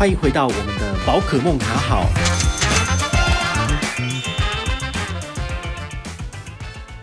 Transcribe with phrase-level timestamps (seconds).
[0.00, 2.06] 欢迎回到我们的宝可梦卡好。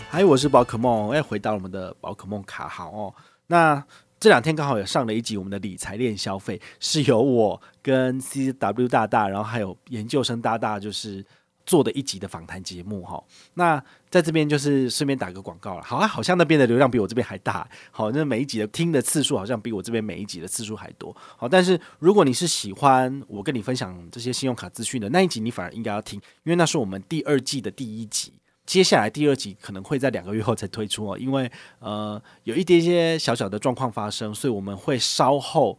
[0.10, 3.14] 嗨，我是宝可梦，哎，回到我们的宝可梦卡好哦。
[3.46, 3.86] 那
[4.20, 11.24] 这两天刚好也上了一集我们的理财链消费，是由我跟 CW 大大，然后还有研究生大大，就是。
[11.68, 13.22] 做的一集的访谈节目哈，
[13.56, 15.84] 那在这边就是顺便打个广告了。
[15.84, 17.70] 好啊，好像那边的流量比我这边还大。
[17.92, 21.14] 好，那每一集的听的次数好像比我这边每一集的次数还多。
[21.36, 28.32] 好，但是如果你是喜欢我跟你分享这些信用卡资讯的那一集，你反而应该要听，因为那是我们第二季的第一集。
[28.66, 35.78] 接下来第二集可能会在两个月后才推出哦，因为呃有一点些小小的状况发生，所以我们会稍后。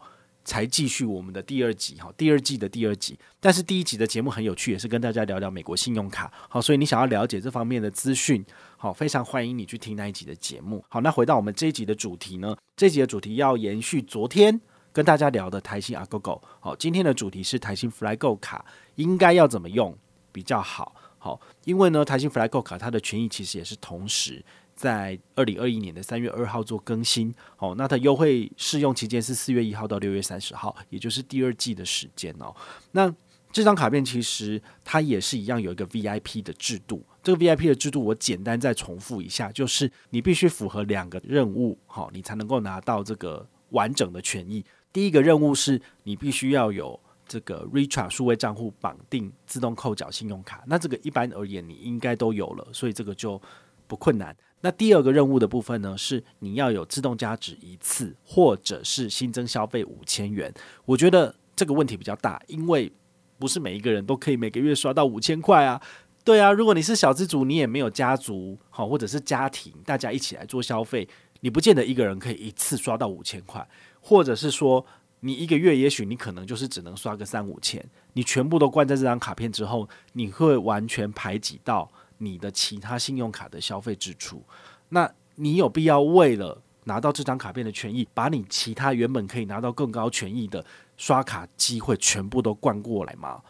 [0.49, 3.19] 才继续我们的第二集哈，第二季的第二集。
[3.39, 6.33] 但是第一集的节目很有趣，也是跟大家聊聊美国信用卡。
[6.49, 8.43] 好，所以你想要了解这方面的资讯，
[8.79, 10.83] 好，非常欢迎你去听那一集的节目。
[10.89, 14.59] 好，那回到我们这一集的主题呢，这一集的主题要延续昨天
[14.91, 16.41] 跟大家聊的台新 Agogo。
[16.61, 19.95] 好，今天的主题是台新 FlyGo 卡应该要怎么用
[20.33, 20.95] 比较好？
[21.19, 24.43] 好，因为呢，台新 FlyGo 卡它的权益其实也是同时。
[24.79, 32.55] 在二零二一年的三月二号做更新，哦，那它优惠适用期间是四月一号到六月三十号，也就是第二季的时间哦。
[32.93, 33.13] 那
[33.51, 44.65] 这张卡片其实它也是一样有一个 VIP 的制度，这个 VIP 的制度我简单再重复一下，就是你必须符合两个任务，好，你才能够拿到这个完整的权益。
[44.93, 53.43] 第一个任务是你必须要有这个 Richart 数位账户绑定自动扣缴信用卡，那这个一般而言你应该都有了，所以这个就
[53.89, 54.37] 不困难。
[54.61, 60.53] 那第二个任务的部分呢，是你要有自动加值一次，或者是新增消费五千元。
[60.85, 62.93] 我觉得这个问题比较大，因为
[63.39, 65.81] 不是每一个人都可以每个月刷到五千块啊。
[66.25, 71.09] 对啊，如果你是小资族，你也没有家族，好，或者是家庭，大家一起来做消费，
[71.41, 73.67] 你不见得一个人可以一次刷到五千块，
[74.01, 74.85] 或者是说
[75.21, 77.83] 你一个月也许你可能就是只能刷个三五千，
[78.13, 81.91] 你全部都灌在这张卡片之后，你会完全排挤到。
[82.19, 84.43] 你的其他信用卡的消费支出，
[84.89, 90.65] 那你有必要为了拿到这张卡片的权益，把你其他原本可以拿到更高权益的
[90.97, 93.41] 刷卡机会全部都灌过来吗？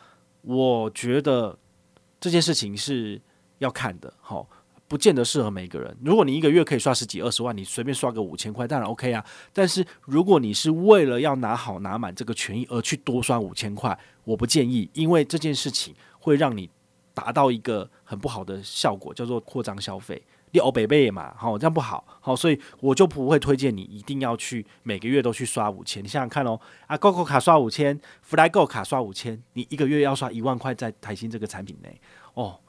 [0.42, 1.58] 我觉得
[2.20, 3.20] 这件事情是
[3.58, 4.46] 要看的，齁，
[4.86, 5.96] 不见得适合每个人。
[6.04, 9.24] 如果你一个月可以刷十几二十万，你随便刷个五千块，当然 OK 啊。
[9.52, 16.68] 但是如果你是为了要拿好拿满这个权益而去多刷五千块，我不建议，因为这件事情会让你。
[17.18, 26.00] 达到一个很不好的效果，叫做扩张消费，你欧北北嘛，好，这样不好，好，所以我就不会推荐你一定要去每个月都去刷五千。
[26.04, 32.00] 你想想看哦，啊，GoGo 卡刷五千，FlyGo 卡刷五千，你一个月要刷一万块在台新这个产品内，
[32.34, 32.60] 哦，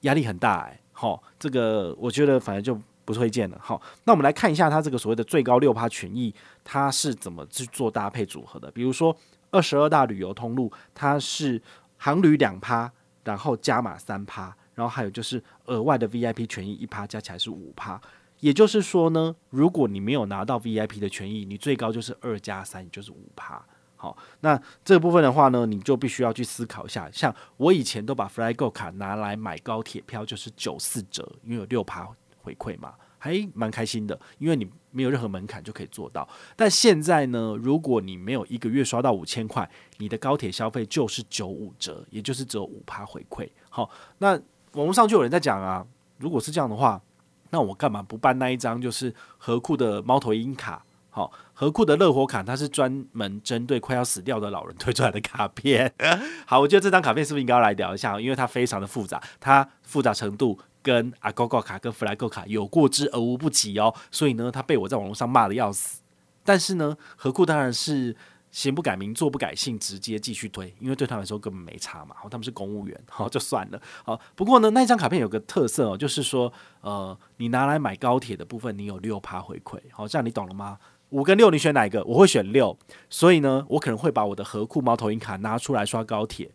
[0.00, 3.56] 压力很大哎，好，这个我觉得反正就不推荐了。
[3.62, 6.34] 好，那我们来看一下它这个所谓的最高六趴权益，
[6.64, 8.68] 它是怎么去做搭配组合的？
[8.72, 9.16] 比如说
[9.52, 11.62] 二十二大旅游通路，它是
[11.96, 12.92] 航旅两趴。
[13.24, 18.00] 然后加码三趴，然后还有就是额外的 VIP 权益一趴，加起来是五趴。
[18.40, 23.64] 也就是说呢，如果你没有拿到 VIP 的权益，你最高就是二加三，就是五趴。
[23.96, 27.08] 好，那这部分的话呢，你就必须要去思考一下。
[27.10, 32.06] 像我以前都把 FlyGo 卡拿来买高铁票，就是九四折，因为有六趴
[32.42, 32.92] 回馈嘛。
[33.24, 36.28] 还蛮开心的，因为你没有任何门槛就可以做到。
[36.54, 43.48] 但现在呢，如果你没有一个月刷到五千块，你的高铁消费就是九五折，也就是只有五趴回馈。
[43.70, 44.32] 好，那
[44.72, 45.86] 网络上就有人在讲啊，
[46.18, 47.00] 如果是这样的话，
[47.48, 50.84] 那我干嘛不办那一张就是合库的猫头鹰卡？
[51.08, 55.90] 好，合库的乐活卡，它是专门针对快要死掉的老人推出来的卡片。
[56.44, 58.20] 好，我觉得这张卡片是不是应该要来聊一下？
[58.20, 60.58] 因为它非常的复杂，它复杂程度。
[60.84, 66.02] 跟阿高高卡跟 FlyGo 卡有过之而无不及哦，所以呢，他被我在网络上骂得要死。
[66.44, 68.14] 但是呢，合库当然是
[68.50, 72.14] 行不改名，坐不改姓，直接继续推，因为对他来说根本没差嘛。
[72.18, 73.80] 好，他们是公务员，好就算了。
[74.04, 76.52] 好，不过呢，那张卡片有个特色哦，就是说，
[76.82, 79.80] 呃，你拿来买高铁的部分，你有六趴回馈。
[79.90, 80.78] 好，这样你懂了吗？
[81.08, 82.04] 五跟六，你选哪一个？
[82.04, 82.76] 我会选六。
[83.08, 86.50] 所以呢，我可能会把我的合库猫头鹰卡拿出来刷高铁，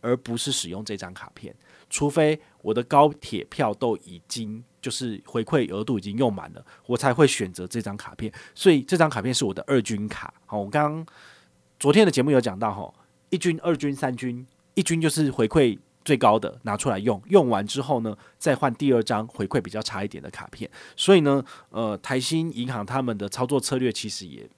[0.00, 1.54] 而不是使用这张卡片。
[1.90, 8.32] 除非我的高铁票都已经就是回馈额度已经用满了，我才会选择这张卡片。
[8.56, 10.34] 所以这张卡片是我的二军卡。
[10.46, 11.06] 好，我刚刚
[11.78, 12.92] 昨天的节目有讲到，哈，
[13.30, 20.68] 一军、二军、三军，一军就是回馈最高的，拿出来用，用完之后呢，再换第二张回馈比较差一点的卡片。
[20.96, 24.50] 所以呢，呃，台新银行他们的操作策略其实也。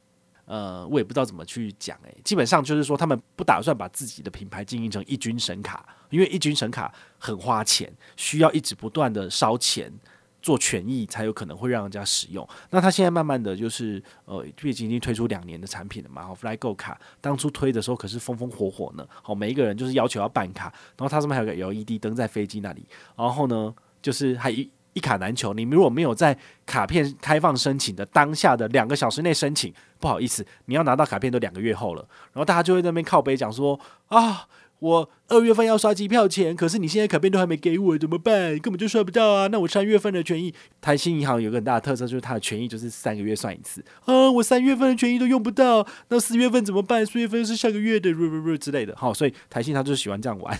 [0.49, 9.93] 呃，我也不知道怎么去讲诶，基本上就是说，他们不打算把自己的品牌经营成一军神卡，因为一军神卡很花钱，需要一直不断的烧钱
[10.41, 12.49] 做权益才有可能会让人家使用。
[12.71, 16.23] 那他现在慢慢的就是呃，毕竟已经推出两年的产品了嘛。
[16.23, 19.07] 好，FlyGo 卡当初推的时候可是风风火火呢。
[19.23, 22.87] 好，每一个人就是要求要办卡，然后它上面还有个 LED 灯在飞机那里，
[23.17, 25.53] 然后呢就是还一一卡难求。
[25.55, 26.37] 你如果没有在
[26.67, 32.03] 卡片开放申请的当下的两个小时内申请，不好意思，你要拿到卡片都两个月后了。
[32.33, 34.49] 然后大家就会在那边靠北讲说啊。
[34.81, 38.57] 我二月份要刷机票钱，可是你现在卡片都还没给我，怎么办？
[38.61, 39.49] 根本就刷不到啊！
[39.49, 44.31] 那我三月份的权益，台新银行有个很大的特色，就是它的权益就是三个月算一次啊。
[44.31, 47.05] 我三月份的权益都用不到，那四月份怎么办？
[47.05, 48.13] 四月份是下个月的，
[48.57, 48.95] 之类的。
[48.97, 50.57] 好，所以台新他就喜欢这样玩，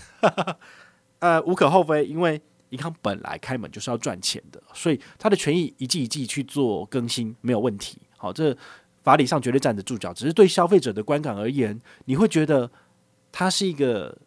[1.19, 7.99] 呃，无可厚非，因为银行本来开门就是要赚钱的，所以它的权益一季一季去做更新没有问题。
[8.17, 8.55] 好，这
[9.03, 12.69] 法理上绝对站得住脚，只是对消费者的观感而言，你会觉得。
[13.31, 14.17] 它是一个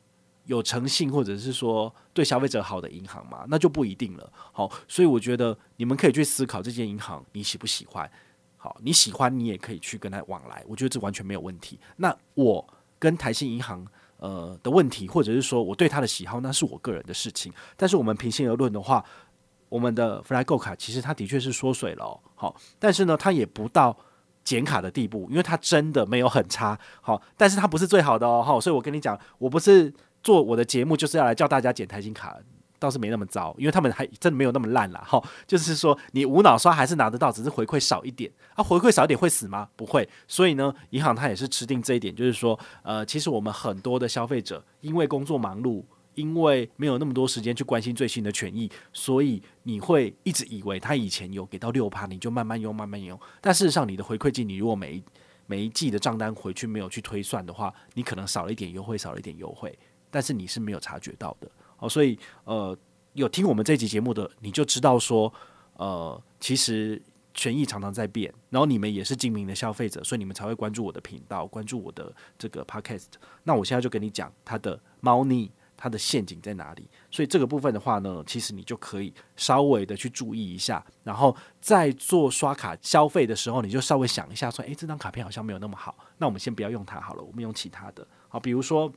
[0.44, 3.44] 有诚信，或者是说对消费者好的银行嘛？
[3.48, 4.32] 那就不一定了。
[4.52, 8.08] 好，所以我觉得你们可以去思考这间银行你喜不喜欢。
[8.56, 11.80] 好，你喜欢你也可以去跟他往来，我觉得这完全没有问题。
[11.96, 12.64] 那我
[13.00, 13.84] 跟台新银行
[14.22, 17.52] 呃的问题，或者是说我对他的喜好，那是我个人的事情。
[17.76, 19.04] 但是我们平心而论的话，
[19.68, 22.18] 我们的 FlyGo 卡其实它的确是缩水了。
[22.34, 23.94] 好，但是呢，它也不到。
[24.44, 32.36] 减卡的地步，因为它真的没有很差，好，但是它不是最好的哦，好，所以我跟你讲，我不是做我的节目就是要来教大家减台新卡，
[32.82, 35.02] 倒是没那么糟，因为他们还真的没有那么烂啦。
[35.06, 39.68] 哈，就是说你无脑刷还是拿得到，只是回馈少一点啊，回馈少一点会死吗？
[39.76, 45.84] 不会，所以呢，银行它也是吃定这一点，就是说，呃，其实我们很多的消费者因为工作忙碌。
[46.14, 53.18] 因为没有那么多时间去关心最新的权益，所以你会一直以为他以前有给到六趴，你就慢慢用慢慢用。
[53.40, 55.02] 但事实上，你的回馈金，你如果每一
[55.46, 59.74] 每一季的账单回去没有去推算的话，你可能少了一点优惠，少了一点优惠，
[60.10, 61.50] 但是你是没有察觉到的。
[61.82, 62.76] 哦，所以呃，
[63.14, 65.32] 有听我们这集节目的，你就知道说，
[65.74, 67.02] 呃，其实
[67.34, 73.06] 权益常常在变，然后你们也是精明的消费者，所以你们才会关注我的频道，关注我的这个 podcast。
[73.42, 75.50] 那我现在就跟你讲它的猫腻。
[75.74, 76.88] 它的陷阱在哪里？
[77.10, 88.06] 所以这个部分的话呢，其实你就可以稍微的去注意一下，然后在做刷卡消费的时候，你就稍微想一下，说，诶，这张卡片好像没有那么好，那我们先不要用它好了，我们用其他的。
[88.28, 88.92] 好，比如说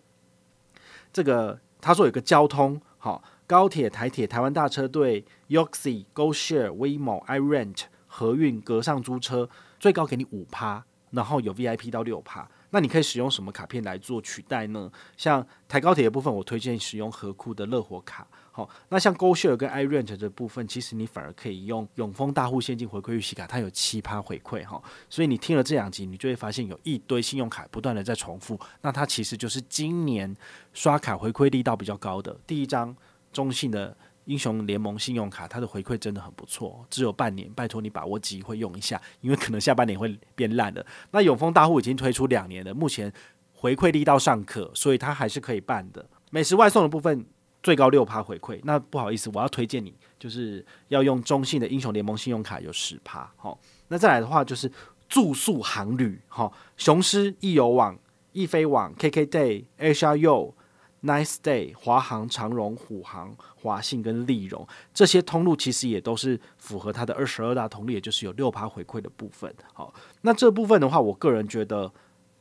[1.12, 9.48] 这个，他说有个交通，好，高铁、台铁、台湾大车队、Yoxi、GoShare、WeMo、iRent、和运、格上租车，
[9.80, 12.50] 最高给你五趴，然后有 VIP 到六趴。
[12.72, 14.92] 那你可以使用什么卡片来做取代呢？
[15.16, 18.26] 像台高铁的部分，我推荐使用合库的乐活卡。
[18.56, 24.82] 好，那像 GoShare 跟 iRent 的部分，其实你反而可以用永丰大户现金回馈预习卡，它有七趴回馈哈。
[25.10, 28.58] 所以你听了这两集，你就会发现有一堆信用卡不断的在重复。
[28.82, 30.34] 那它其实就是今年
[30.74, 32.96] 刷卡回馈力道比较高的第一张
[33.34, 33.94] 中信的。
[34.26, 40.84] 英雄联盟信用卡，它的回馈真的很不错，只有半年，拜托你把握机会用一下，因为可能下半年会变烂的。
[41.12, 43.14] 那永丰大户已经推出两年了，目前
[43.54, 46.04] 回馈力道尚可，所以它还是可以办的。
[46.32, 47.24] 美食外送的部分
[47.66, 53.28] 最高六趴回馈，那不好意思，我要推荐你，就是要用中信的英雄联盟信用卡有十趴。
[53.36, 54.72] 好，那再来的话就是
[55.10, 57.98] 住宿航旅，哈，雄狮、易游网、
[58.34, 60.54] 易飞网、KKday、HRU。
[61.02, 69.54] Nice Day、华航、长荣、虎航、华信跟利荣这些通路其实也都是符合它的二十二大通路，也就是有六趴回馈的部分。
[69.72, 71.92] 好，那这部分的话，我个人觉得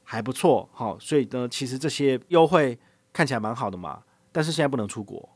[0.03, 0.67] 还不错。
[0.73, 2.79] 好，所以呢，其实这些优惠
[3.13, 4.03] 看起来蛮好的嘛。
[4.35, 5.29] 但是现在不能出国，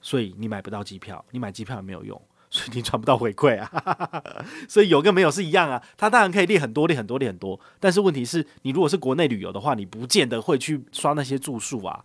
[0.00, 4.24] 所以你买不到机票，你买机票也没有用， 所以你赚不到回馈啊。
[4.66, 5.82] 所以有跟没有是一样啊。
[5.98, 12.02] 它当然可以列很多、列很多、列很多，但是问题是你如果是国内旅游的话，你不见得会去刷那些住宿啊。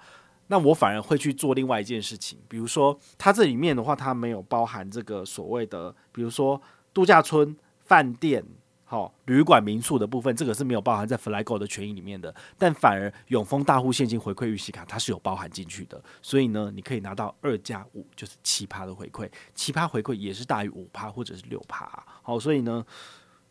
[0.49, 6.61] 那我反而会去做另外一件事情，比如说它这里面的话，它没有包含这个所谓的，比如说
[6.93, 7.55] 度假村、
[7.85, 8.43] 饭店、
[8.89, 12.33] 好旅馆、民宿的部分，这个是没有包含在 FlyGo 的权益里面的。
[12.57, 16.01] 但反而永丰大户现金回馈预习卡，它是有包含进去的。
[16.21, 22.01] 所以呢，你可以拿到二加五，就是七趴的回馈，七趴回馈也是大于五趴或者是六趴。
[22.23, 22.85] 好，所以呢，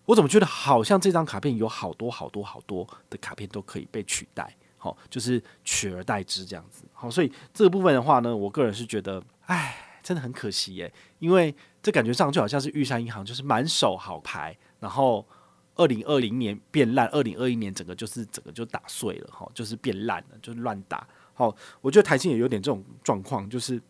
[0.07, 4.57] 我怎么觉得好像这张卡片有好多好多好多的卡片都可以被取代。
[4.79, 6.85] 好，就是取而代之这样子。
[6.95, 10.91] 好，所以这个部分的话呢，我个人是觉得，哎，真的很可惜耶。
[11.19, 15.27] 因为这感觉上就好像是玉山银行，就是满手好牌，然后
[15.75, 21.07] 二零二零年变烂，二零二一年整个就是整个就打碎了，哈，就是变烂了，就是乱打。
[21.35, 23.81] 好，我觉得台新也有点这种状况，就是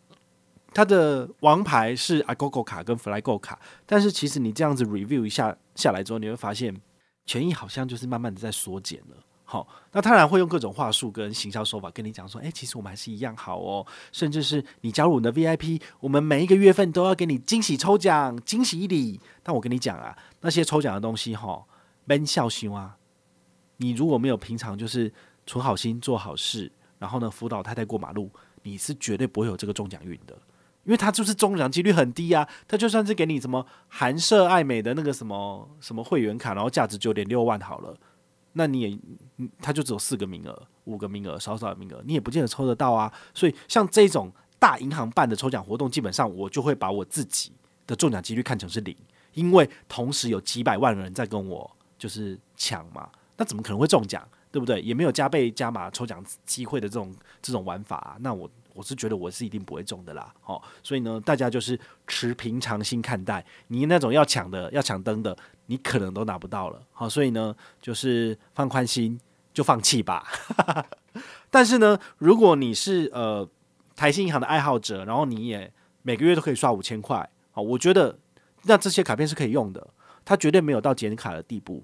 [0.73, 6.75] 它的王牌是 Agogo 卡跟 FlyGo 卡，但是其实你这样子 review 一下下来之后，你会发现
[7.25, 9.15] 权益好像就是慢慢的在缩减了。
[9.49, 19.21] 好，那当然会用各种话术跟行销手法跟你讲说，诶，其实我们还是一样好哦，甚至是你加入我们的 VIP，我们每一个月份都要给你惊喜抽奖、惊喜礼。
[19.41, 21.63] 但我跟你讲啊，那些抽奖的东西哈，
[22.03, 22.97] 闷笑心啊，
[23.77, 25.13] 你如果没有平常就是
[25.45, 28.29] 存好心做好事，然后呢辅导太太过马路，
[28.63, 30.37] 你是绝对不会有这个中奖运的，
[30.83, 32.45] 因为他就是中奖几率很低啊。
[32.67, 37.95] 他就算是给你什么韩舍爱美的那个什么什么会员卡，然后价值九点六万好了。
[38.57, 38.99] 那你也，
[39.61, 43.11] 他就只有四个名额、五个名额、少少的名额，你也不见得抽得到啊。
[43.33, 47.51] 所以像这种大银行办的抽奖活动，基本上我就会把我自己
[47.85, 48.93] 的中奖几率看成是零，
[49.33, 54.27] 因为同时有几百万人在跟我就是抢嘛，那怎么可能会中奖？
[54.49, 54.81] 对不对？
[54.81, 60.31] 也没有加倍加码抽奖机会的这种这种玩法啊，那我我是觉得我是一定不会中的啦。
[60.45, 65.35] 哦，所以呢，大家就是持平常心看待，你那种要抢的、要抢灯的。
[65.69, 69.19] 你可能都拿不到了，好，所以呢，就是放宽心，
[69.53, 70.25] 就放弃吧。
[71.51, 73.45] 但是呢，如果你是呃
[73.93, 75.69] 台新银行的爱好者，然后你也
[76.03, 78.17] 每个月都可以刷五千块，好，我觉得
[78.63, 79.85] 那这些卡片是可以用的，
[80.23, 81.83] 它绝对没有到减卡的地步。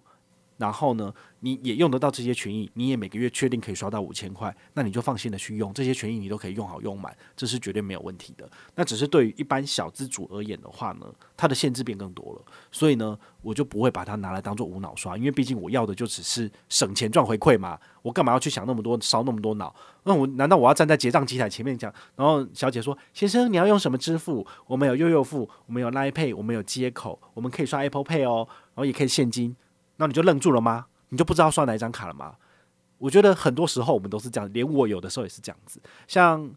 [0.57, 8.49] 然后呢，你也用得到这些权益，你也每个月确定可以刷到五千块，那你就放心的去用这些权益，你都可以用好用满，这是绝对没有问题的。
[8.75, 11.05] 那只是对于一般小资主而言的话呢，
[11.35, 12.41] 它的限制变更多了，
[12.71, 19.75] 所以呢，我就不会把它拿来当做无脑刷，因为毕竟我要的就只是省钱赚回馈嘛，我干嘛要去想那么多，烧那么多脑？
[20.03, 21.93] 那我难道我要站在结账机台前面讲？
[22.15, 24.45] 然后小姐说：“先生，你要用什么支付？
[24.67, 29.55] 我们有悠游付，我们有 Line Pay，我们有接口，我们可以刷 Apple Pay 哦，然后也可以现金。”
[29.97, 30.87] 那你就愣住了吗？
[31.09, 32.35] 你就不知道刷哪一张卡了吗？
[32.97, 35.79] 我觉得很多时候我们都是这样，连我有的时候也是这样子。
[36.07, 36.49] 像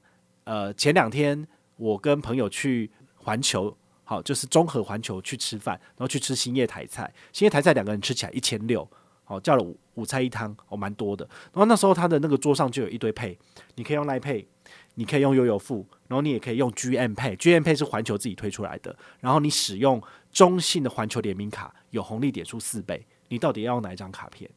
[0.44, 7.12] 呃前两天我跟朋友去环球，好，就是中和环球去吃饭，然后去吃欣叶台菜。
[7.32, 8.88] 欣叶台菜两个人吃起来一千六，
[9.24, 11.28] 好，叫了五五菜一汤，哦，蛮多的。
[11.52, 13.36] 然后那时候他的那个桌上就有一堆 Pay，
[13.74, 14.46] 你可以用 Line Pay，
[14.94, 18.96] 你可以用悠游付，然后你也可以用 GM Pay，GM Pay 是环球自己推出来的。
[19.20, 20.00] 然后你使用
[20.30, 23.04] 中信的环球联名卡，有红利点数四倍。
[23.28, 24.50] 你到底要用哪一张卡片？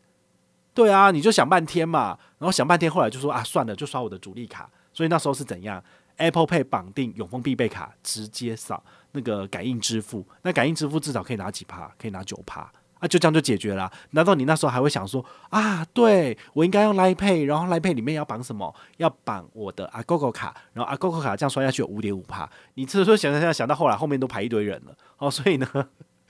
[0.73, 4.69] 对啊，你就想半天嘛，然后想半天，后来就说啊，算了，就刷我的主力卡。
[4.93, 5.83] 所以那时候是怎样
[6.17, 10.25] ？Apple Pay 绑定永丰必备卡，直接扫那个感应支付。
[10.41, 11.91] 那感应支付至少可以拿几趴？
[11.97, 12.61] 可以拿九趴
[12.99, 13.91] 啊，就这样就解决了。
[14.11, 18.73] 难道你那时候还会想说啊，对我应该用 Line Pay，然后 Line Pay 里面要绑什么？
[18.97, 22.49] 要绑我的 Agogo 卡，然后 Agogo 卡这样刷下去有五点五趴。
[22.75, 25.67] 你这时候想想想，到后来后面都排一堆人了哦，所以呢，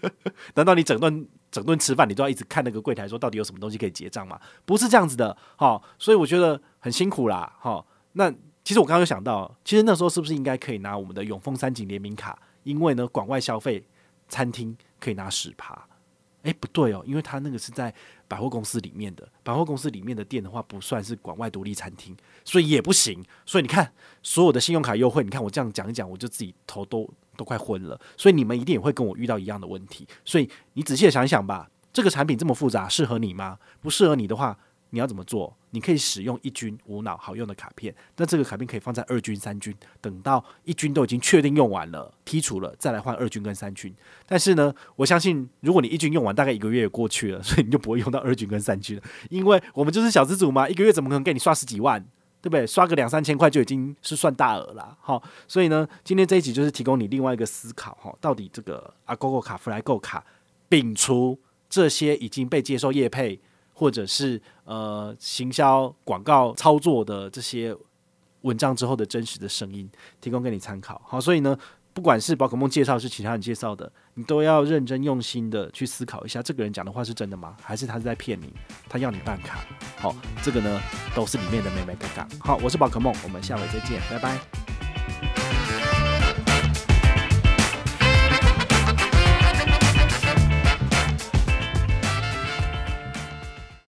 [0.56, 1.26] 难道你整段？
[1.52, 4.40] 整顿吃饭，你都要一直看那个柜台，说到底有什么东西可以结账嘛？
[4.66, 7.86] 不是这样子的，好，所以我觉得很辛苦啦，好。
[8.14, 8.32] 那
[8.64, 12.38] 其实我刚刚有想到，其实那时候是不是应该可以拿我们的永丰三井联名卡？
[12.64, 13.84] 因为呢，广外消费
[14.28, 15.88] 餐厅可以拿十趴。
[16.44, 17.94] 诶，不对哦，因为他那个是在
[18.28, 22.16] 百货公司里面的，百货公司里面的店的话，不算是广外独立餐厅，
[22.46, 23.24] 所以也不行。
[23.46, 23.92] 所以你看，
[24.24, 27.10] 所有的信用卡优惠，你看我这样讲一讲，我就自己头都。
[27.40, 30.06] 都快昏了，所以你们一定也会跟我遇到一样的问题。
[30.26, 33.58] 所以你仔细的想一想吧，这个产品这么复杂，适合你吗？
[33.80, 34.58] 不适合你的话，
[34.90, 35.56] 你要怎么做？
[35.72, 43.96] 你可以使用一军无脑好用的卡片，那这个卡片可以放在二军、三军，等到一军都已经确定用完了、剔除了，再来换二军跟三军。
[44.26, 52.06] 但是呢，我相信如果你一军用完，大概一个月过去了，所以你就不会用到二军跟三军了，因为我们就是小资主嘛，一个月怎么可能给你刷十几万？
[52.42, 52.66] 对不对？
[52.66, 60.26] 刷个两三千块就已经是算大额了，好，所以呢，今天这一集就是提供你另外一个思考，哈，到底这个阿 GoGo 卡、Flygo 卡，
[60.70, 63.40] 摒除这些已经被接受业配
[63.74, 67.76] 或者是呃行销广告操作的这些
[68.42, 69.90] 文章之后的真实的声音，
[70.22, 71.58] 提供给你参考，好，所以呢。
[72.00, 77.58] 不管是宝可梦介绍是其他人介绍的，你都要认真用心的去思考一下，这个人讲的话是真的吗？
[77.62, 78.54] 还是他是在骗你？
[78.88, 79.60] 他要你办卡？
[79.98, 80.80] 好，这个呢
[81.14, 82.26] 都是里面的美眉角角。
[82.40, 84.79] 好，我是宝可梦，我们下回再见，拜拜。